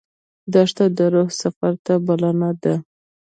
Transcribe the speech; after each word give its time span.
دښته 0.53 0.85
د 0.97 0.99
روح 1.13 1.29
سفر 1.41 1.73
ته 1.85 1.93
بلنه 2.05 2.49
ده. 2.63 2.75